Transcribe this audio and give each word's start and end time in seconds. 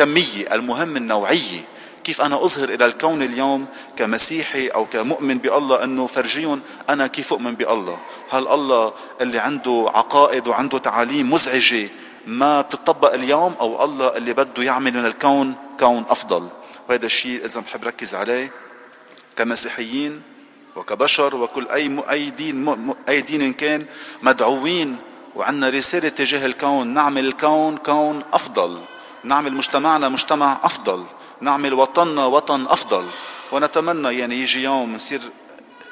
الكمية 0.00 0.54
المهم 0.54 0.96
النوعية 0.96 1.60
كيف 2.04 2.22
أنا 2.22 2.44
أظهر 2.44 2.68
إلى 2.68 2.84
الكون 2.86 3.22
اليوم 3.22 3.66
كمسيحي 3.96 4.68
أو 4.68 4.84
كمؤمن 4.84 5.38
بالله 5.38 5.84
أنه 5.84 6.06
فرجيهم 6.06 6.60
أنا 6.88 7.06
كيف 7.06 7.32
أؤمن 7.32 7.54
بالله؟ 7.54 7.98
هل 8.30 8.48
الله 8.48 8.92
اللي 9.20 9.38
عنده 9.38 9.90
عقائد 9.94 10.48
وعنده 10.48 10.78
تعاليم 10.78 11.32
مزعجة 11.32 11.88
ما 12.26 12.60
بتطبق 12.60 13.14
اليوم 13.14 13.54
أو 13.60 13.84
الله 13.84 14.16
اللي 14.16 14.32
بده 14.32 14.62
يعمل 14.62 14.92
من 14.92 15.06
الكون 15.06 15.54
كون 15.80 16.04
أفضل؟ 16.08 16.48
وهذا 16.88 17.06
الشيء 17.06 17.44
إذا 17.44 17.60
بحب 17.60 17.84
ركز 17.84 18.14
عليه 18.14 18.52
كمسيحيين 19.36 20.22
وكبشر 20.76 21.36
وكل 21.36 21.68
أي 21.68 21.98
أي 22.10 22.30
دين 22.30 22.94
أي 23.08 23.20
دين 23.20 23.52
كان 23.52 23.86
مدعوين 24.22 24.96
وعندنا 25.34 25.68
رسالة 25.68 26.08
تجاه 26.08 26.46
الكون 26.46 26.94
نعمل 26.94 27.26
الكون 27.26 27.76
كون 27.76 28.22
أفضل. 28.32 28.78
نعمل 29.24 29.52
مجتمعنا 29.52 30.08
مجتمع 30.08 30.58
أفضل. 30.62 31.04
نعمل 31.40 31.74
وطننا 31.74 32.24
وطن 32.24 32.66
أفضل. 32.66 33.06
ونتمنى 33.52 34.18
يعني 34.18 34.34
يجي 34.34 34.62
يوم 34.62 34.94
نصير 34.94 35.20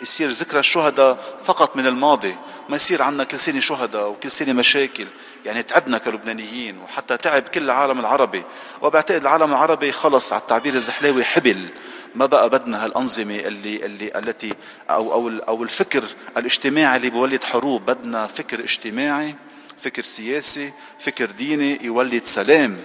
يصير 0.02 0.30
ذكرى 0.30 0.60
الشهداء 0.60 1.38
فقط 1.44 1.76
من 1.76 1.86
الماضي. 1.86 2.36
ما 2.68 2.76
يصير 2.76 3.02
عندنا 3.02 3.24
كل 3.24 3.38
سنة 3.38 3.60
شهداء 3.60 4.08
وكل 4.10 4.30
سنة 4.30 4.52
مشاكل. 4.52 5.06
يعني 5.46 5.62
تعبنا 5.62 5.98
كلبنانيين 5.98 6.78
وحتى 6.78 7.16
تعب 7.16 7.42
كل 7.42 7.62
العالم 7.62 8.00
العربي. 8.00 8.42
وبعتقد 8.82 9.20
العالم 9.20 9.50
العربي 9.50 9.92
خلص 9.92 10.32
على 10.32 10.42
التعبير 10.42 10.74
الزحلاوي 10.74 11.24
حبل. 11.24 11.68
ما 12.14 12.26
بقى 12.26 12.50
بدنا 12.50 12.84
هالأنظمة 12.84 13.36
اللي 13.36 13.86
اللي 13.86 14.18
التي 14.18 14.54
أو 14.90 15.12
أو 15.12 15.28
أو 15.48 15.62
الفكر 15.62 16.04
الاجتماعي 16.36 16.96
اللي 16.96 17.10
بيولد 17.10 17.44
حروب. 17.44 17.86
بدنا 17.86 18.26
فكر 18.26 18.60
اجتماعي 18.60 19.36
فكر 19.78 20.02
سياسي 20.02 20.72
فكر 20.98 21.26
ديني 21.26 21.84
يولد 21.84 22.24
سلام. 22.24 22.78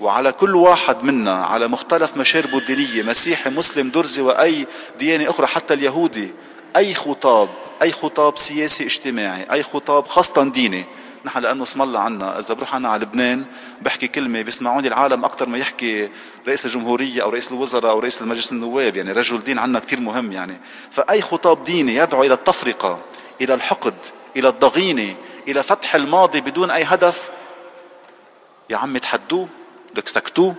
وعلى 0.00 0.32
كل 0.32 0.54
واحد 0.54 1.04
منا 1.04 1.44
على 1.44 1.68
مختلف 1.68 2.16
مشاربه 2.16 2.58
الدينية 2.58 3.02
مسيحي 3.02 3.50
مسلم 3.50 3.88
درزي 3.88 4.22
وأي 4.22 4.66
ديانة 4.98 5.30
أخرى 5.30 5.46
حتى 5.46 5.74
اليهودي 5.74 6.30
أي 6.76 6.94
خطاب 6.94 7.48
أي 7.82 7.92
خطاب 7.92 8.38
سياسي 8.38 8.84
اجتماعي 8.84 9.46
أي 9.52 9.62
خطاب 9.62 10.06
خاصة 10.06 10.44
ديني. 10.44 10.84
نحن 11.24 11.38
لأنه 11.38 11.62
اسم 11.62 11.82
الله 11.82 12.00
عنا 12.00 12.38
إذا 12.38 12.54
بروح 12.54 12.74
أنا 12.74 12.88
على 12.88 13.04
لبنان 13.04 13.44
بحكي 13.82 14.08
كلمة 14.08 14.42
بيسمعوني 14.42 14.88
العالم 14.88 15.24
أكثر 15.24 15.48
ما 15.48 15.58
يحكي 15.58 16.10
رئيس 16.48 16.66
الجمهورية 16.66 17.22
أو 17.22 17.30
رئيس 17.30 17.52
الوزراء 17.52 17.92
أو 17.92 17.98
رئيس 17.98 18.22
المجلس 18.22 18.52
النواب 18.52 18.96
يعني 18.96 19.12
رجل 19.12 19.44
دين 19.44 19.58
عنا 19.58 19.78
كثير 19.78 20.00
مهم 20.00 20.32
يعني. 20.32 20.60
فأي 20.90 21.22
خطاب 21.22 21.64
ديني 21.64 21.96
يدعو 21.96 22.24
إلى 22.24 22.34
التفرقة 22.34 23.00
إلى 23.40 23.54
الحقد 23.54 23.94
إلى 24.36 24.48
الضغينة 24.48 25.16
إلى 25.48 25.62
فتح 25.62 25.94
الماضي 25.94 26.40
بدون 26.40 26.70
أي 26.70 26.84
هدف. 26.84 27.30
يا 28.70 28.76
عمي 28.76 29.00
تحدوه؟ 29.00 29.48
لك 29.96 30.08
سكتوه 30.08 30.54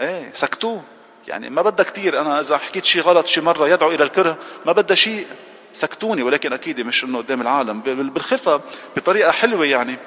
إيه 0.00 0.30
سكتوه 0.32 0.82
يعني 1.28 1.50
ما 1.50 1.62
بدها 1.62 1.84
كثير 1.84 2.20
أنا 2.20 2.40
إذا 2.40 2.58
حكيت 2.58 2.84
شيء 2.84 3.02
غلط 3.02 3.26
شي 3.26 3.40
مرة 3.40 3.68
يدعو 3.68 3.90
إلى 3.90 4.04
الكره 4.04 4.38
ما 4.66 4.72
بدها 4.72 4.96
شيء 4.96 5.26
سكتوني 5.72 6.22
ولكن 6.22 6.52
أكيد 6.52 6.80
مش 6.80 7.04
إنه 7.04 7.18
قدام 7.18 7.40
العالم. 7.40 7.80
بالخفة 7.80 8.60
بطريقة 8.96 9.32
حلوة 9.32 9.66
يعني. 9.66 9.98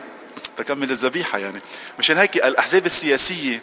تكمل 0.57 0.91
الذبيحة 0.91 1.39
يعني. 1.39 1.59
مشان 1.99 2.17
هيك 2.17 2.35
الأحزاب 2.35 2.85
السياسية 2.85 3.61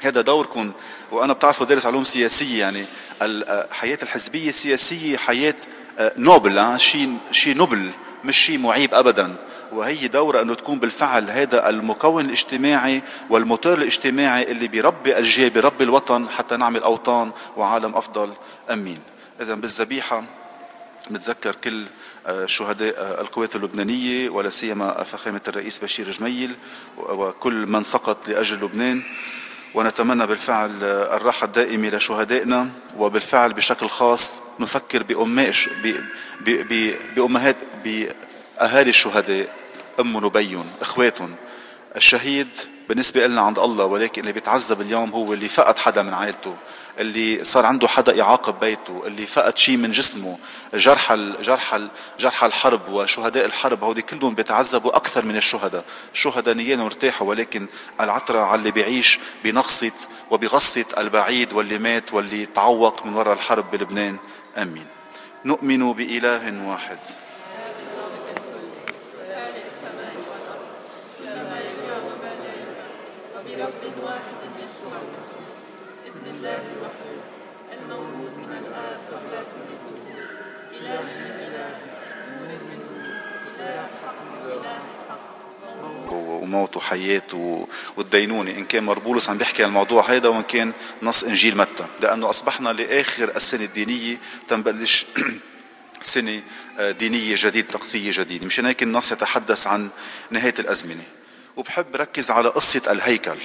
هذا 0.00 0.20
دوركم 0.20 0.72
وأنا 1.12 1.32
بتعرفوا 1.32 1.66
دارس 1.66 1.86
علوم 1.86 2.04
سياسية 2.04 2.60
يعني. 2.60 2.86
الحياة 3.22 3.98
الحزبية 4.02 4.48
السياسية 4.48 5.16
حياة 5.16 5.56
آه، 5.98 6.12
نوبل 6.16 6.80
شيء 6.80 7.18
شيء 7.30 7.56
نوبل. 7.56 7.90
مش 8.26 8.36
شيء 8.36 8.58
معيب 8.58 8.94
ابدا. 8.94 9.34
وهي 9.72 10.08
دورة 10.08 10.42
أنه 10.42 10.54
تكون 10.54 10.78
بالفعل 10.78 11.30
هذا 11.30 11.68
المكون 11.68 12.24
الاجتماعي 12.24 13.02
والموتور 13.30 13.78
الاجتماعي 13.78 14.50
اللي 14.50 14.68
بيربي 14.68 15.18
أجيال 15.18 15.50
بيربي 15.50 15.84
الوطن 15.84 16.28
حتى 16.28 16.56
نعمل 16.56 16.82
أوطان 16.82 17.30
وعالم 17.56 17.96
أفضل. 17.96 18.32
أمين. 18.70 18.98
إذا 19.40 19.54
بالذبيحة 19.54 20.24
نتذكر 21.10 21.54
كل 21.54 21.86
آه، 22.26 22.46
شهداء 22.46 22.94
آه، 22.98 23.20
القوات 23.20 23.56
اللبنانية 23.56 24.30
ولا 24.30 24.50
سيما 24.50 25.02
فخامة 25.02 25.40
الرئيس 25.48 25.78
بشير 25.78 26.10
جميل 26.10 26.54
وكل 26.98 27.66
من 27.66 27.82
سقط 27.82 28.28
لأجل 28.28 28.64
لبنان. 28.64 29.02
ونتمنى 29.74 30.26
بالفعل 30.26 30.84
آه، 30.84 31.16
الراحة 31.16 31.44
الدائمة 31.44 31.88
لشهدائنا 31.88 32.68
وبالفعل 32.98 33.52
بشكل 33.52 33.88
خاص 33.88 34.45
نفكر 34.60 35.02
بأماش 35.02 35.68
بأمهات 37.16 37.56
بأهالي 37.84 38.90
الشهداء 38.90 39.54
أم 40.00 40.16
وبيهم 40.16 40.66
إخواتهم 40.80 41.34
الشهيد 41.96 42.48
بالنسبة 42.88 43.26
لنا 43.26 43.42
عند 43.42 43.58
الله 43.58 43.84
ولكن 43.84 44.20
اللي 44.20 44.32
بيتعذب 44.32 44.80
اليوم 44.80 45.10
هو 45.10 45.32
اللي 45.32 45.48
فقد 45.48 45.78
حدا 45.78 46.02
من 46.02 46.14
عائلته 46.14 46.56
اللي 46.98 47.44
صار 47.44 47.66
عنده 47.66 47.88
حدا 47.88 48.14
يعاقب 48.14 48.60
بيته 48.60 49.02
اللي 49.06 49.26
فقد 49.26 49.58
شيء 49.58 49.76
من 49.76 49.90
جسمه 49.90 50.38
جرح 50.74 51.14
جرح 51.42 51.78
جرح 52.18 52.44
الحرب 52.44 52.88
وشهداء 52.88 53.44
الحرب 53.44 53.84
هودي 53.84 54.02
كلهم 54.02 54.34
بيتعذبوا 54.34 54.96
أكثر 54.96 55.24
من 55.24 55.36
الشهداء. 55.36 55.84
الشهداء 56.14 56.54
نيانهم 56.54 56.86
ارتاحوا 56.86 57.28
ولكن 57.28 57.66
العترة 58.00 58.38
على 58.38 58.58
اللي 58.58 58.70
بيعيش 58.70 59.18
بنقصة 59.44 59.92
وبغصة 60.30 60.84
البعيد 60.98 61.52
واللي 61.52 61.78
مات 61.78 62.14
واللي 62.14 62.46
تعوق 62.46 63.06
من 63.06 63.14
وراء 63.14 63.34
الحرب 63.34 63.70
بلبنان. 63.70 64.16
آمين. 64.58 64.86
نؤمن 65.44 65.92
بإله 65.92 66.68
واحد. 66.68 66.98
وموت 86.46 86.76
وحياة 86.76 87.66
والدينونة. 87.96 88.50
إن 88.50 88.64
كان 88.64 88.84
مربولس 88.84 89.30
عم 89.30 89.38
بيحكي 89.38 89.62
عن 89.62 89.68
الموضوع 89.68 90.10
هذا 90.10 90.28
وإن 90.28 90.42
كان 90.42 90.72
نص 91.02 91.24
إنجيل 91.24 91.56
متى. 91.56 91.86
لأنه 92.00 92.30
أصبحنا 92.30 92.68
لآخر 92.68 93.36
السنة 93.36 93.64
الدينية 93.64 94.18
تنبلش 94.48 95.06
سنة 96.02 96.42
آه، 96.78 96.90
دينية 96.90 97.34
جديدة 97.38 97.68
طقسية 97.72 98.10
جديدة. 98.14 98.46
مشان 98.46 98.66
هيك 98.66 98.82
النص 98.82 99.12
يتحدث 99.12 99.66
عن 99.66 99.88
نهاية 100.30 100.54
الأزمنة. 100.58 101.15
وبحب 101.56 101.96
ركز 101.96 102.30
على 102.30 102.48
قصة 102.48 102.82
الهيكل. 102.92 103.36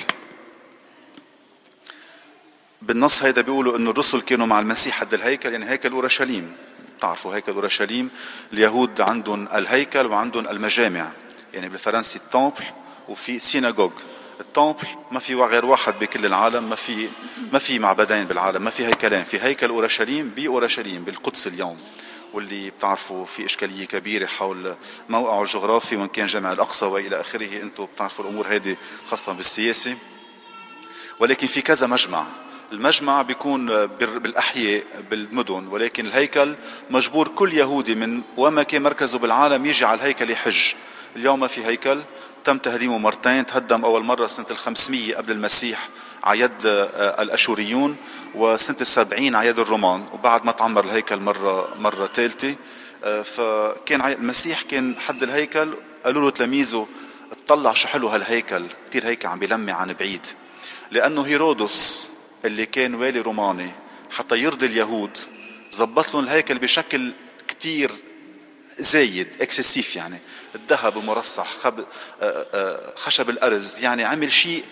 بالنص 2.81 3.23
هيدا 3.23 3.41
بيقولوا 3.41 3.77
إنه 3.77 3.89
الرسل 3.89 4.21
كانوا 4.21 4.47
مع 4.47 4.59
المسيح 4.59 4.95
حد 4.95 5.13
الهيكل 5.13 5.51
يعني 5.51 5.69
هيكل 5.69 5.91
اورشليم 5.91 6.55
تعرفوا 7.01 7.35
هيكل 7.35 7.51
اورشليم 7.51 8.09
اليهود 8.53 9.01
عندهم 9.01 9.47
الهيكل 9.47 10.05
وعندهم 10.05 10.47
المجامع. 10.47 11.11
يعني 11.53 11.69
بالفرنسي 11.69 12.19
ال 12.19 12.26
temple 12.26 12.63
وفي 13.09 13.39
synagogue 13.39 13.91
ال 14.39 14.46
temple 14.46 14.87
ما 15.11 15.19
في 15.19 15.35
غير 15.35 15.65
واحد 15.65 15.93
بكل 15.99 16.25
العالم 16.25 16.69
ما 16.69 16.75
في 16.75 17.09
ما 17.51 17.59
في 17.59 17.79
معبدين 17.79 18.23
بالعالم 18.23 18.63
ما 18.63 18.69
في 18.69 18.85
هيكلين. 18.85 19.23
في 19.23 19.41
هيكل 19.41 19.69
اورشليم 19.69 20.29
باورشليم 20.29 21.03
بالقدس 21.03 21.47
اليوم. 21.47 21.79
واللي 22.33 22.69
بتعرفوا 22.69 23.25
في 23.25 23.45
إشكالية 23.45 23.85
كبيرة 23.85 24.25
حول 24.25 24.75
موقعه 25.09 25.41
الجغرافي 25.41 25.95
وإن 25.95 26.07
كان 26.07 26.25
جامع 26.25 26.51
الأقصى 26.51 26.85
وإلى 26.85 27.21
آخره. 27.21 27.61
أنتم 27.61 27.85
بتعرفوا 27.85 28.25
الأمور 28.25 28.47
هذه 28.47 28.77
خاصة 29.09 29.33
بالسياسة. 29.33 29.95
ولكن 31.19 31.47
في 31.47 31.61
كذا 31.61 31.87
مجمع. 31.87 32.25
المجمع 32.71 33.21
بيكون 33.21 33.85
بالأحياء 33.87 34.83
بالمدن. 35.09 35.67
ولكن 35.67 36.05
الهيكل 36.05 36.55
مجبور 36.89 37.27
كل 37.27 37.53
يهودي 37.53 37.95
من 37.95 38.21
وما 38.37 38.63
كان 38.63 38.81
مركزه 38.81 39.19
بالعالم 39.19 39.65
يجي 39.65 39.85
على 39.85 39.99
الهيكل 39.99 40.29
يحج. 40.29 40.73
اليوم 41.15 41.39
ما 41.39 41.47
في 41.47 41.65
هيكل 41.65 42.01
تم 42.43 42.57
تهديمه 42.57 42.97
مرتين. 42.97 43.45
تهدم 43.45 43.85
أول 43.85 44.03
مرة 44.03 44.27
سنة 44.27 44.45
الخمسمية 44.51 45.15
قبل 45.15 45.31
المسيح. 45.31 45.89
على 46.23 46.39
يد 46.39 46.65
آه، 46.65 47.21
الأشوريون 47.21 47.95
وسنة 48.35 48.77
السبعين 48.81 49.35
على 49.35 49.49
يد 49.49 49.59
الرومان 49.59 50.05
وبعد 50.13 50.45
ما 50.45 50.51
تعمر 50.51 50.85
الهيكل 50.85 51.19
مرة 51.19 51.75
مرة 51.79 52.07
ثالثة 52.07 52.55
آه، 53.03 53.21
فكان 53.21 54.01
المسيح 54.01 54.61
كان 54.61 54.95
حد 54.99 55.23
الهيكل 55.23 55.73
قالوا 56.05 56.21
له 56.21 56.29
تلاميذه 56.29 56.87
اطلع 57.31 57.73
شو 57.73 57.87
حلو 57.87 58.07
هالهيكل 58.07 58.65
كثير 58.89 59.07
هيكل 59.07 59.27
عم 59.27 59.39
بيلمع 59.39 59.73
عن 59.73 59.93
بعيد 59.93 60.27
لأنه 60.91 61.21
هيرودس 61.21 62.09
اللي 62.45 62.65
كان 62.65 62.95
والي 62.95 63.19
روماني 63.19 63.71
حتى 64.11 64.37
يرضي 64.37 64.65
اليهود 64.65 65.17
زبط 65.71 66.13
لهم 66.13 66.23
الهيكل 66.23 66.57
بشكل 66.57 67.11
كثير 67.47 67.91
زايد 68.79 69.27
اكسسيف 69.41 69.95
يعني 69.95 70.17
الذهب 70.55 71.09
آه، 71.09 71.85
آه، 72.21 72.93
خشب 72.95 73.29
الأرز 73.29 73.79
يعني 73.79 74.03
عمل 74.03 74.31
شيء 74.31 74.65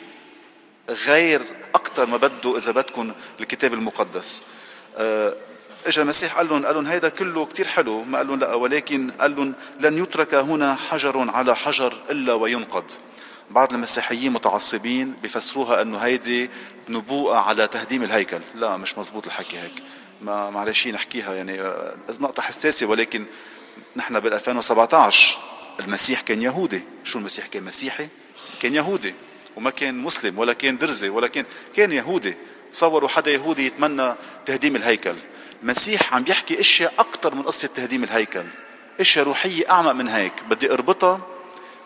غير 0.89 1.41
أكثر 1.75 2.05
ما 2.05 2.17
بده 2.17 2.57
إذا 2.57 2.71
بدكم 2.71 3.11
الكتاب 3.39 3.73
المقدس. 3.73 4.43
آه، 4.97 5.35
اجى 5.85 6.01
المسيح 6.01 6.37
قال 6.37 6.49
لهم 6.49 6.65
قال 6.65 6.75
لهم 6.75 6.87
هيدا 6.87 7.09
كله 7.09 7.45
كثير 7.45 7.67
حلو. 7.67 8.03
ما 8.03 8.17
قال 8.17 8.27
لهم 8.27 8.39
لا 8.39 8.53
ولكن 8.53 9.11
قال 9.11 9.35
لهم 9.35 9.53
لن 9.79 9.97
يترك 9.97 10.33
هنا 10.33 10.75
حجر 10.75 11.29
على 11.29 11.55
حجر 11.55 11.93
إلا 12.09 12.33
وينقض. 12.33 12.83
بعض 13.49 13.73
المسيحيين 13.73 14.31
متعصبين 14.31 15.13
بيفسروها 15.21 15.81
إنه 15.81 15.97
هيدي 15.97 16.49
نبوءة 16.89 17.37
على 17.37 17.67
تهديم 17.67 18.03
الهيكل. 18.03 18.41
لا 18.55 18.77
مش 18.77 18.97
مزبوط 18.97 19.25
الحكي 19.25 19.59
هيك. 19.59 19.83
ما 20.21 20.49
معلش 20.49 20.87
نحكيها 20.87 21.33
يعني 21.33 21.61
آه، 21.61 21.95
نقطة 22.19 22.41
حساسة 22.41 22.85
ولكن 22.85 23.25
نحن 23.95 24.19
بال 24.19 24.33
2017 24.33 25.39
المسيح 25.79 26.21
كان 26.21 26.41
يهودي. 26.41 26.81
شو 27.03 27.19
المسيح 27.19 27.47
كان؟ 27.47 27.63
مسيحي 27.63 28.07
كان 28.61 28.75
يهودي. 28.75 29.15
وما 29.59 29.69
كان 29.69 29.97
مسلم 29.97 30.39
ولا 30.39 30.53
كان 30.53 30.77
درزي 30.77 31.09
ولا 31.09 31.27
كان 31.27 31.45
كان 31.75 31.91
يهودي. 31.91 32.35
تصوروا 32.71 33.09
حدا 33.09 33.31
يهودي 33.31 33.65
يتمنى 33.65 34.15
تهديم 34.45 34.75
الهيكل. 34.75 35.15
المسيح 35.63 36.13
عم 36.13 36.25
يحكي 36.27 36.59
إشياء 36.59 36.93
أكثر 36.99 37.35
من 37.35 37.41
قصة 37.41 37.67
تهديم 37.67 38.03
الهيكل. 38.03 38.43
إشياء 38.99 39.25
روحية 39.25 39.71
أعمق 39.71 39.91
من 39.91 40.07
هيك. 40.07 40.33
بدي 40.49 40.71
أربطها 40.71 41.21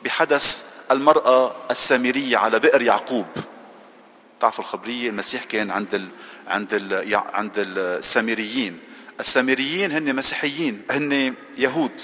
بحدث 0.04 0.66
المرأة 0.92 1.56
السامرية 1.72 2.38
على 2.38 2.60
بئر 2.60 2.82
يعقوب. 2.82 3.26
تعرفوا 4.40 4.64
الخبرية؟ 4.64 5.10
المسيح 5.10 5.44
كان 5.44 5.72
عند 5.72 5.96
ال 5.96 6.08
عند 6.48 6.74
ال 6.74 7.16
عند 7.16 7.54
السامريين. 7.58 8.80
السامريين 9.20 9.92
هن 9.92 10.16
مسيحيين 10.16 10.82
هن 10.92 11.34
يهود. 11.58 12.02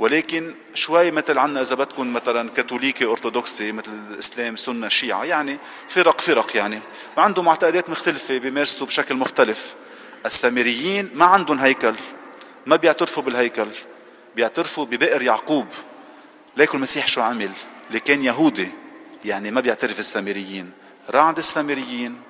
ولكن 0.00 0.54
شوي 0.74 1.10
مثل 1.10 1.38
عنا 1.38 1.60
إذا 1.60 1.74
بدكم 1.74 2.12
مثلا 2.12 2.50
كاثوليكي 2.50 3.04
أرثوذكسي 3.04 3.72
مثل 3.72 3.90
الإسلام 4.10 4.56
سنة 4.56 4.88
شيعة 4.88 5.24
يعني 5.24 5.58
فرق 5.88 6.20
فرق 6.20 6.56
يعني. 6.56 6.80
وعندهم 7.16 7.44
معتقدات 7.44 7.90
مختلفة 7.90 8.38
بيمارسوا 8.38 8.86
بشكل 8.86 9.14
مختلف. 9.14 9.74
السامريين 10.26 11.10
ما 11.14 11.24
عندهم 11.24 11.58
هيكل 11.58 11.94
ما 12.66 12.76
بيعترفوا 12.76 13.22
بالهيكل 13.22 13.68
بيعترفوا 14.36 14.84
ببئر 14.84 15.22
يعقوب. 15.22 15.66
ليكن 16.56 16.78
المسيح 16.78 17.06
شو 17.06 17.20
عمل 17.20 17.50
اللي 17.88 18.00
كان 18.00 18.22
يهودي 18.22 18.68
يعني 19.24 19.50
ما 19.50 19.60
بيعترف 19.60 20.00
السامريين. 20.00 20.70
راح 21.10 21.24
عند 21.24 21.38
السامريين 21.38 22.20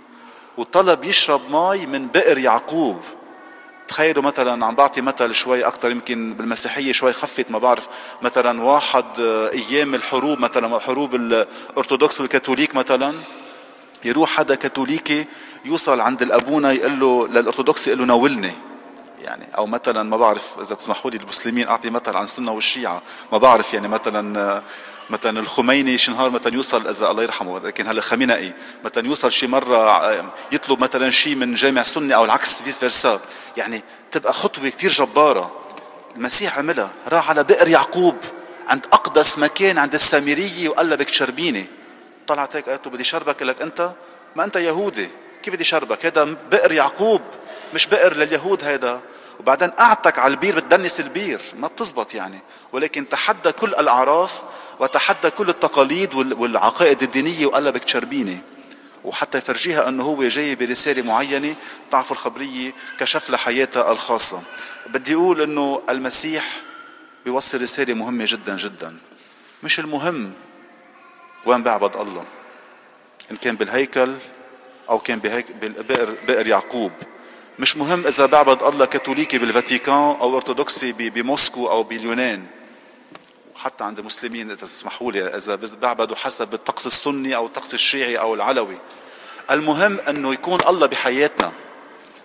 وطلب 0.56 1.04
يشرب 1.04 1.50
مي 1.50 1.86
من 1.86 2.06
بئر 2.06 2.38
يعقوب. 2.38 3.00
تخيلوا 3.90 4.22
مثلا 4.22 4.66
عم 4.66 4.74
بعطي 4.74 5.00
مثل 5.00 5.34
شوي 5.34 5.66
أكثر 5.66 5.90
يمكن 5.90 6.34
بالمسيحية 6.34 6.92
شوي 6.92 7.12
خفت 7.12 7.50
ما 7.50 7.58
بعرف. 7.58 7.88
مثلا 8.22 8.62
واحد 8.62 9.04
آه، 9.20 9.50
أيام 9.52 9.94
الحروب 9.94 10.38
مثلا 10.38 10.78
حروب 10.78 11.14
الأرثوذكس 11.14 12.20
والكاثوليك 12.20 12.74
مثلا 12.74 13.14
يروح 14.04 14.30
حدا 14.30 14.54
كاثوليكي 14.54 15.26
يوصل 15.64 16.00
عند 16.00 16.22
الأبونا 16.22 16.72
يقول 16.72 17.00
له 17.00 17.28
للأرثوذكس 17.28 17.88
يقول 17.88 17.98
له 17.98 18.04
ناولني. 18.04 18.52
يعني 19.20 19.46
أو 19.58 19.66
مثلا 19.66 20.02
ما 20.02 20.16
بعرف 20.16 20.60
إذا 20.60 20.74
تسمحوا 20.74 21.10
لي 21.10 21.16
المسلمين 21.16 21.68
أعطي 21.68 21.90
مثل 21.90 22.16
عن 22.16 22.24
السنة 22.24 22.52
والشيعة. 22.52 23.02
ما 23.32 23.38
بعرف 23.38 23.74
يعني 23.74 23.88
مثلا 23.88 24.62
مثلا 25.10 25.40
الخميني 25.40 25.98
شي 25.98 26.10
نهار 26.10 26.30
مثلا 26.30 26.54
يوصل 26.54 26.88
إذا 26.88 27.10
الله 27.10 27.22
يرحمه 27.22 27.58
لكن 27.58 27.86
هلا 27.86 28.00
خمينئي 28.00 28.52
مثلا 28.84 29.06
يوصل 29.06 29.32
شي 29.32 29.46
مرة 29.46 30.32
يطلب 30.52 30.80
مثلا 30.80 31.10
شيء 31.10 31.34
من 31.34 31.54
جامع 31.54 31.82
سني 31.82 32.14
أو 32.14 32.24
العكس 32.24 32.62
فيس 32.62 32.78
فيرسا 32.78 33.20
يعني 33.56 33.82
تبقى 34.10 34.32
خطوة 34.32 34.68
كثير 34.68 34.90
جبارة. 34.90 35.56
المسيح 36.16 36.58
عملها 36.58 36.90
راح 37.08 37.30
على 37.30 37.44
بئر 37.44 37.68
يعقوب 37.68 38.16
عند 38.68 38.86
أقدس 38.92 39.38
مكان 39.38 39.78
عند 39.78 39.94
السامرية 39.94 40.68
وقال 40.68 40.88
لها 40.88 40.96
بدك 40.96 41.10
تشربيني. 41.10 41.66
طلعت 42.26 42.56
هيك 42.56 42.68
قالت 42.68 42.86
له 42.86 42.92
بدي 42.92 43.04
شربك 43.04 43.42
لك 43.42 43.62
أنت؟ 43.62 43.92
ما 44.36 44.44
أنت 44.44 44.56
يهودي. 44.56 45.08
كيف 45.42 45.54
بدي 45.54 45.64
شربك؟ 45.64 46.06
هذا 46.06 46.24
بئر 46.50 46.72
يعقوب. 46.72 47.20
مش 47.74 47.86
بئر 47.86 48.14
لليهود 48.14 48.64
هذا 48.64 49.00
وبعدين 49.40 49.70
قعدتك 49.70 50.18
على 50.18 50.30
البير 50.30 50.56
بتدنس 50.56 51.00
البير. 51.00 51.40
ما 51.56 51.68
بتزبط 51.68 52.14
يعني. 52.14 52.40
ولكن 52.72 53.08
تحدى 53.08 53.52
كل 53.52 53.68
الأعراف 53.68 54.42
وتحدى 54.78 55.30
كل 55.30 55.48
التقاليد 55.48 56.14
والعقائد 56.14 57.02
لها 57.02 57.70
بدك 57.70 57.84
تشربيني. 57.84 58.38
وحتى 59.04 59.38
يفرجيها 59.38 59.88
أنه 59.88 60.02
هو 60.04 60.22
جاي 60.28 60.54
برسالة 60.54 61.02
معينة 61.02 61.56
تعرفوا 61.90 62.16
الخبرية 62.16 62.72
كشف 62.98 63.30
لها 63.30 63.38
حياتها 63.38 63.92
الخاصة. 63.92 64.42
بدي 64.86 65.14
أقول 65.14 65.40
إنه 65.40 65.82
المسيح 65.88 66.44
بيوصل 67.24 67.62
رسالة 67.62 67.94
مهمة 67.94 68.24
جدا 68.28 68.56
جدا. 68.56 68.96
مش 69.62 69.80
المهم 69.80 70.32
وين 71.46 71.62
بعبد 71.62 71.96
الله. 71.96 72.24
إن 73.30 73.36
كان 73.36 73.56
بالهيكل 73.56 74.14
أو 74.90 74.98
كان 74.98 75.18
بهيك 75.18 75.46
بئر 76.26 76.46
يعقوب. 76.46 76.92
مش 77.60 77.76
مهم 77.76 78.06
إذا 78.06 78.26
بعبد 78.26 78.62
الله 78.62 78.84
كاثوليكي 78.84 79.38
بالفاتيكان 79.38 79.94
أو 79.94 80.36
أرثوذكسي 80.36 80.92
بموسكو 80.92 81.70
أو 81.70 81.82
باليونان. 81.82 82.46
وحتى 83.54 83.84
عند 83.84 83.98
المسلمين 83.98 84.50
إذا 84.50 84.66
تسمحوا 84.66 85.12
لي 85.12 85.36
إذا 85.36 85.54
بعبدوا 85.54 86.16
حسب 86.16 86.54
الطقس 86.54 86.86
السني 86.86 87.36
أو 87.36 87.46
الطقس 87.46 87.74
الشيعي 87.74 88.18
أو 88.18 88.34
العلوي. 88.34 88.78
المهم 89.50 89.98
إنه 90.08 90.32
يكون 90.32 90.58
الله 90.68 90.86
بحياتنا. 90.86 91.52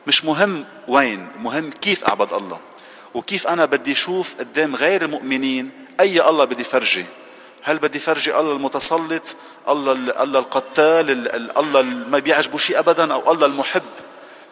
مش 0.07 0.25
مهم 0.25 0.65
وين 0.87 1.27
مهم 1.39 1.71
كيف 1.71 2.03
أعبد 2.03 2.33
الله. 2.33 2.59
وكيف 3.13 3.47
أنا 3.47 3.65
بدي 3.65 3.91
أشوف 3.91 4.35
قدام 4.39 4.75
غير 4.75 5.01
المؤمنين 5.01 5.71
أي 5.99 6.29
الله 6.29 6.45
بدي 6.45 6.63
فرجي. 6.63 7.05
هل 7.63 7.77
بدي 7.77 7.99
فرجي 7.99 8.39
الله 8.39 8.51
المتسلط 8.51 9.35
الله 9.69 9.91
الله 10.23 10.39
القتال 10.39 11.27
الله 11.57 11.81
ما 11.81 12.19
بيعجبه 12.19 12.57
شيء 12.57 12.79
ابدا 12.79 13.13
أو 13.13 13.31
الله 13.31 13.45
المحب؟ 13.45 13.83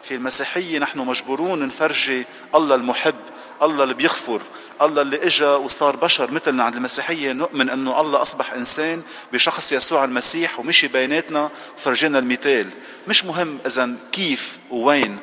في 0.04 0.14
المسيحية 0.14 0.78
نحن 0.78 0.98
مجبورون 0.98 1.66
نفرجي 1.66 2.26
الله 2.54 2.74
المحب 2.74 3.14
الله 3.62 3.82
اللي 3.82 3.94
بيغفر 3.94 4.42
الله 4.82 5.02
اللي 5.02 5.26
إجا 5.26 5.54
وصار 5.54 5.96
بشر 5.96 6.30
مثلنا 6.30 6.64
عند 6.64 6.76
المسيحية 6.76 7.32
نؤمن 7.32 7.70
إنه 7.70 8.00
الله 8.00 8.22
أصبح 8.22 8.52
إنسان 8.52 9.02
بشخص 9.32 9.72
يسوع 9.72 10.04
المسيح 10.04 10.60
ومشي 10.60 10.88
بيناتنا 10.88 11.50
وفرجينا 11.76 12.18
المثال. 12.18 12.70
مش 13.08 13.24
مهم 13.24 13.58
اذا 13.66 13.90
كيف 14.12 14.58
ووين 14.70 15.18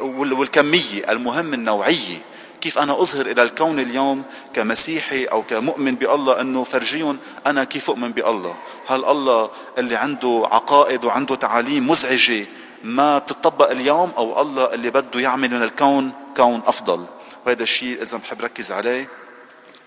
والكمية 0.00 1.10
المهم 1.10 1.54
النوعية. 1.54 2.18
كيف 2.60 2.78
أنا 2.78 3.00
أظهر 3.00 3.26
إلى 3.26 3.42
الكون 3.42 3.78
اليوم 3.80 4.22
كمسيحي 4.54 5.24
أو 5.24 5.42
كمؤمن 5.42 5.94
بالله 5.94 6.40
إنه 6.40 6.64
فرجيهم 6.64 7.18
أنا 7.46 7.64
كيف 7.64 7.90
أؤمن 7.90 8.12
بالله؟ 8.12 8.56
هل 8.86 9.04
الله 9.04 9.50
اللي 9.78 9.96
عنده 9.96 10.48
عقائد 10.52 11.04
وعنده 11.04 11.34
تعاليم 11.34 11.90
مزعجة 11.90 12.46
ما 12.84 13.18
بتطبق 13.18 13.70
اليوم 13.70 14.12
أو 14.16 14.40
الله 14.40 14.74
اللي 14.74 14.90
بده 14.90 15.20
يعمل 15.20 15.50
من 15.50 15.62
الكون 15.62 16.12
كون 16.36 16.62
أفضل. 16.66 17.04
وهذا 17.46 17.62
الشيء 17.62 18.02
اذا 18.02 18.18
بحب 18.18 18.40
ركز 18.40 18.72
عليه 18.72 19.08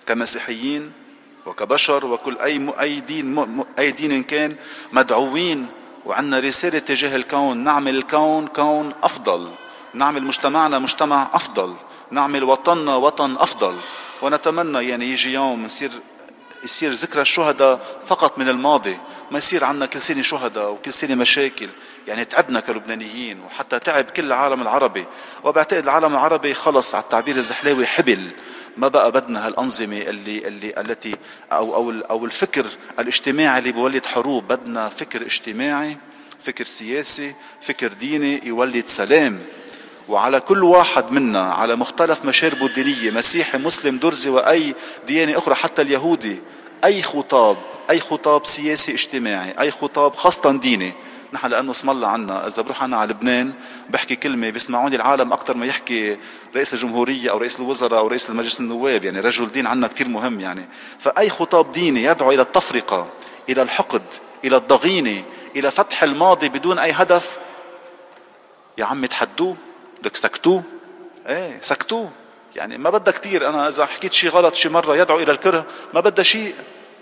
كمسيحيين 0.06 0.92
وكبشر 1.46 2.06
وكل 2.06 2.38
أي 2.38 2.70
أي 2.80 3.00
دين 3.00 3.64
أي 3.80 3.92
دين 3.92 4.24
كان 4.24 4.56
مدعوين 4.92 5.68
وعندنا 6.06 6.40
رسالة 6.40 6.80
تجاه 6.80 7.16
الكون. 7.16 7.58
نعمل 7.58 7.96
الكون 7.96 8.48
كون 8.48 8.94
أفضل. 9.04 9.50
نعمل 9.94 10.24
مجتمعنا 10.24 10.80
مجتمع 10.80 11.30
أفضل. 11.34 11.76
نعمل 12.12 12.44
وطننا 12.44 12.96
وطن 12.96 13.38
أفضل. 13.38 13.76
ونتمنى 14.22 14.90
يعني 14.90 15.06
يجي 15.06 15.34
يوم 15.34 15.64
نصير 15.64 15.92
يصير 16.64 16.92
ذكرى 16.92 17.22
الشهداء 17.22 18.00
فقط 18.06 18.38
من 18.38 18.50
الماضي. 18.50 18.98
ما 19.32 19.38
يصير 19.38 19.64
عندنا 19.64 19.86
كل 19.86 20.02
سنة 20.02 20.22
شهداء 20.22 20.72
وكل 20.72 20.94
سنة 20.94 21.16
مشاكل. 21.16 21.70
يعني 22.08 22.26
تعبنا 22.26 22.60
كلبنانيين 22.60 23.40
وحتى 23.40 23.80
تعب 23.80 24.04
كل 24.04 24.26
العالم 24.26 24.62
العربي. 24.62 25.06
وبعتقد 25.44 25.84
العالم 25.84 26.14
العربي 26.14 26.54
خلص 26.54 26.96
على 26.96 27.04
التعبير 27.04 27.38
الزحلاوي 27.38 27.86
حبل. 27.86 28.32
ما 28.78 28.88
بقى 28.88 29.12
بدنا 29.12 29.48
هالأنظمة 29.48 29.98
اللي 29.98 30.48
اللي 30.48 30.74
التي 30.82 31.16
أو 31.52 31.76
أو 31.76 31.92
أو 32.10 32.26
الفكر 32.26 32.66
الاجتماعي 33.00 33.60
اللي 33.60 33.72
بيولد 33.72 34.06
حروب. 34.06 34.48
بدنا 34.48 34.90
فكر 34.90 35.22
اجتماعي 35.22 35.98
فكر 36.40 36.66
سياسي 36.66 37.34
فكر 37.62 37.88
ديني 37.88 38.48
يولد 38.48 38.86
سلام. 38.86 39.40
وعلى 40.10 40.40
كل 40.40 40.64
واحد 40.64 41.12
منا 41.12 41.54
على 41.54 41.76
مختلف 41.76 42.26
مشاربه 42.26 42.66
الدينية 42.66 43.12
مسيحي 43.12 43.58
مسلم 43.58 43.98
درزي 43.98 44.30
وأي 44.30 44.76
ديانة 45.08 45.38
أخرى 45.38 45.56
حتى 45.56 45.82
اليهودي 45.82 46.40
أي 46.86 47.02
خطاب 47.02 47.58
أي 47.90 48.00
خطاب 48.00 48.46
سياسي 48.46 48.94
اجتماعي 48.94 49.54
أي 49.60 49.72
خطاب 49.72 50.16
خاصة 50.16 50.52
ديني 50.52 50.94
نحن 51.34 51.48
لأنه 51.48 51.72
اسم 51.72 51.90
الله 51.90 52.08
عنا. 52.08 52.48
إذا 52.48 52.62
بروح 52.62 52.84
أنا 52.84 52.98
على 52.98 53.14
لبنان 53.14 53.54
بحكي 53.90 54.16
كلمة 54.16 54.50
بيسمعوني 54.50 54.96
العالم 54.96 55.34
أكثر 55.34 55.58
ما 55.58 55.66
يحكي 55.66 56.18
رئيس 56.56 56.74
الجمهورية 56.74 57.32
أو 57.32 57.38
رئيس 57.38 57.60
الوزراء 57.60 58.00
أو 58.00 58.08
رئيس 58.08 58.30
المجلس 58.30 58.60
النواب 58.60 59.06
يعني 59.06 59.20
رجل 59.20 59.52
دين 59.52 59.68
عنا 59.68 59.88
كثير 59.88 60.08
مهم 60.08 60.40
يعني. 60.40 60.66
فأي 61.00 61.30
خطاب 61.30 61.72
ديني 61.72 62.04
يدعو 62.04 62.32
إلى 62.32 62.42
التفرقة 62.42 63.08
إلى 63.50 63.62
الحقد 63.62 64.02
إلى 64.46 64.58
الضغينة 64.58 65.24
إلى 65.56 65.72
فتح 65.72 66.04
الماضي 66.04 66.50
بدون 66.50 66.80
أي 66.80 66.92
هدف. 66.92 67.38
يا 68.78 68.86
عم 68.86 69.06
تحدوه؟ 69.06 69.56
بدك 70.02 70.16
سكتوه؟ 70.16 70.64
إيه 71.28 71.60
سكتوه. 71.62 72.12
يعني 72.56 72.78
ما 72.78 72.90
بدها 72.90 73.14
كثير 73.14 73.50
أنا 73.50 73.68
إذا 73.68 73.86
حكيت 73.86 74.14
شيء 74.14 74.30
غلط 74.30 74.54
شي 74.54 74.70
مرة 74.70 74.98
يدعو 74.98 75.20
إلى 75.20 75.32
الكره 75.32 75.66
ما 75.94 76.00
بدها 76.00 76.24
شيء. 76.24 76.56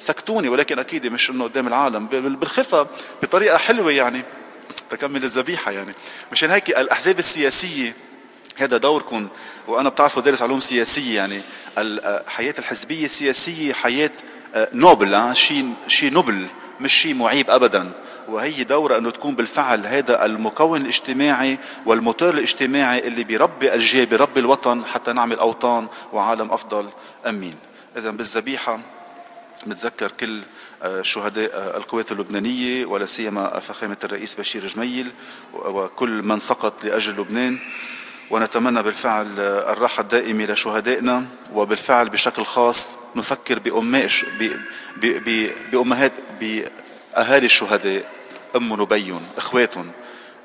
سكتوني 0.05 0.49
ولكن 0.49 0.79
أكيد 0.79 1.07
مش 1.07 1.29
إنه 1.29 1.43
قدام 1.43 1.67
العالم. 1.67 2.07
بالخفة 2.07 2.87
بطريقة 3.23 3.57
حلوة 3.57 3.91
يعني. 3.91 4.23
تكمل 4.89 5.23
الذبيحة 5.23 5.71
يعني. 5.71 5.91
مشان 6.31 6.51
هيك 6.51 6.69
الأحزاب 6.69 7.19
السياسية 7.19 7.95
هذا 8.57 8.77
دوركم 8.77 9.27
وأنا 9.67 9.89
بتعرفوا 9.89 10.21
دارس 10.21 10.41
علوم 10.41 10.59
سياسية 10.59 11.15
يعني. 11.15 11.41
الحياة 11.77 12.53
الحزبية 12.59 13.05
السياسية 13.05 13.73
حياة 13.73 14.11
نوبل 14.55 15.35
شيء 15.35 15.73
شيء 15.87 16.13
نوبل 16.13 16.47
مش 16.79 16.93
شيء 16.93 17.13
معيب 17.13 17.49
ابدا. 17.49 17.91
وهي 18.27 18.63
دورة 18.63 18.97
أنه 18.97 19.09
تكون 19.09 19.35
بالفعل 19.35 19.85
هذا 19.85 20.25
المكون 20.25 20.81
الاجتماعي 20.81 21.57
والموتور 21.85 22.33
الاجتماعي 22.33 23.07
اللي 23.07 23.23
بيربي 23.23 23.73
الجيل 23.73 24.05
بيربي 24.05 24.39
الوطن 24.39 24.85
حتى 24.85 25.13
نعمل 25.13 25.39
أوطان 25.39 25.87
وعالم 26.13 26.51
أفضل. 26.51 26.89
أمين. 27.27 27.55
إذا 27.97 28.11
بالذبيحة 28.11 28.79
نتذكر 29.67 30.11
كل 30.11 30.41
آه، 30.83 31.01
شهداء 31.01 31.51
آه، 31.53 31.77
القوات 31.77 32.11
اللبنانية 32.11 32.85
ولا 32.85 33.05
سيما 33.05 33.59
فخامة 33.59 33.97
الرئيس 34.03 34.35
بشير 34.35 34.67
جميل 34.67 35.11
وكل 35.53 36.09
من 36.09 36.39
سقط 36.39 36.85
لأجل 36.85 37.21
لبنان. 37.21 37.59
ونتمنى 38.29 38.83
بالفعل 38.83 39.39
آه، 39.39 39.71
الراحة 39.71 40.01
الدائمة 40.01 40.45
لشهدائنا 40.45 41.25
وبالفعل 41.53 42.09
بشكل 42.09 42.45
خاص 42.45 42.91
نفكر 43.15 43.59
بأماش 43.59 44.25
بأمهات 45.71 46.11
بأهالي 46.39 47.45
الشهداء 47.45 48.11
أمهم 48.55 48.81
وبيهم 48.81 49.21
إخواتهم. 49.37 49.91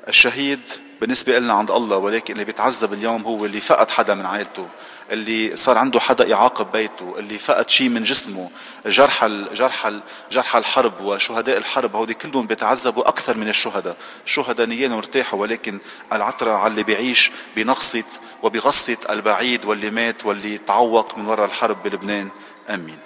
الشهيد 0.07 0.59
بالنسبة 1.01 1.39
لنا 1.39 1.53
عند 1.53 1.71
الله 1.71 1.97
ولكن 1.97 2.33
اللي 2.33 2.45
بيتعذب 2.45 2.93
اليوم 2.93 3.21
هو 3.21 3.45
اللي 3.45 3.59
فقد 3.59 3.91
حدا 3.91 4.15
من 4.15 4.25
عائلته 4.25 4.67
اللي 5.11 5.55
صار 5.55 5.77
عنده 5.77 5.99
حدا 5.99 6.25
يعاقب 6.27 6.71
بيته 6.71 7.15
اللي 7.17 7.37
فقد 7.37 7.69
شيء 7.69 7.89
من 7.89 8.03
جسمه 8.03 8.49
جرح 8.85 9.25
جرح 9.53 9.91
جرح 10.31 10.55
الحرب 10.55 11.01
وشهداء 11.01 11.57
الحرب 11.57 11.95
هودي 11.95 12.13
كلهم 12.13 12.47
بيتعذبوا 12.47 13.07
أكثر 13.07 13.37
من 13.37 13.47
الشهداء. 13.47 13.97
الشهداء 14.25 14.67
نيانهم 14.67 14.97
ارتاحوا 14.97 15.39
ولكن 15.39 15.79
العترة 16.13 16.51
على 16.51 16.71
اللي 16.71 16.83
بيعيش 16.83 17.31
بنقصة 17.55 18.03
وبغصة 18.43 18.97
البعيد 19.09 19.65
واللي 19.65 19.91
مات 19.91 20.25
واللي 20.25 20.57
تعوق 20.57 21.17
من 21.17 21.25
وراء 21.25 21.45
الحرب 21.45 21.83
بلبنان. 21.83 22.29
آمين. 22.69 22.97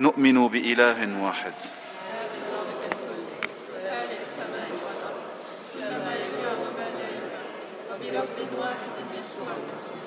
نؤمن 0.00 0.48
بإله 0.48 1.22
واحد. 1.22 1.54
برب 8.12 8.58
واحد 8.58 8.96
يسوع 9.18 9.48
المسيح 9.60 10.04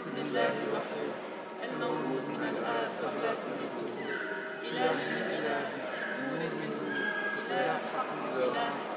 ابن 0.00 0.16
الله 0.26 0.52
الوحيد 0.66 1.12
المولود 1.64 2.24
من 2.28 2.42
الآب 2.52 2.90
قبل 3.02 3.24
كل 3.42 3.60
وجود 3.76 4.08
إله 4.68 4.92
من 4.92 5.22
إله 5.38 5.62
نور 6.20 6.40
من 6.60 6.70
نور 6.80 6.96
إله 7.40 7.78
حق 7.92 8.10
إله 8.44 8.89